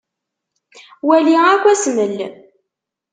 Wali 1.07 1.35
akk 1.51 1.63
asmel. 1.73 2.15